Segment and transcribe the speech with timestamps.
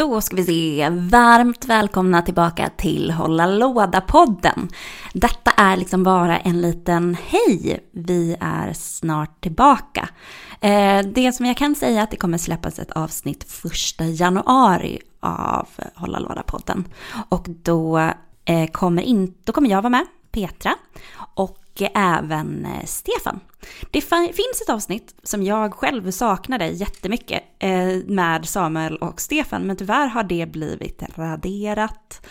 [0.00, 0.88] Då ska vi se.
[0.90, 4.68] Varmt välkomna tillbaka till Hålla låda-podden.
[5.12, 7.88] Detta är liksom bara en liten hej.
[7.92, 10.08] Vi är snart tillbaka.
[10.60, 14.98] Eh, det som jag kan säga är att det kommer släppas ett avsnitt första januari
[15.20, 16.84] av Hålla låda-podden.
[17.28, 17.98] Och då,
[18.44, 20.74] eh, kommer in, då kommer jag vara med, Petra,
[21.34, 21.59] och
[21.94, 23.40] även eh, Stefan.
[23.90, 29.76] Det finns ett avsnitt som jag själv saknade jättemycket eh, med Samuel och Stefan, men
[29.76, 32.26] tyvärr har det blivit raderat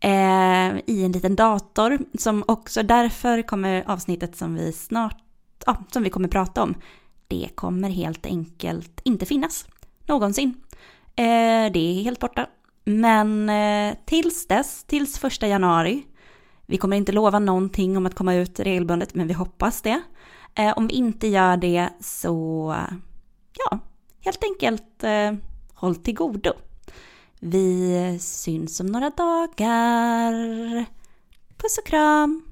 [0.00, 5.18] eh, i en liten dator, som också därför kommer avsnittet som vi snart,
[5.66, 6.74] ja, som vi kommer prata om,
[7.28, 9.66] det kommer helt enkelt inte finnas
[10.06, 10.54] någonsin.
[11.72, 12.46] Det är helt borta.
[12.84, 13.50] Men
[14.04, 16.04] tills dess, tills första januari,
[16.70, 20.02] vi kommer inte lova någonting om att komma ut regelbundet, men vi hoppas det.
[20.54, 22.74] Eh, om vi inte gör det så,
[23.52, 23.78] ja,
[24.20, 25.32] helt enkelt eh,
[25.74, 26.52] håll till godo.
[27.40, 30.32] Vi syns om några dagar.
[31.56, 32.49] Puss och kram!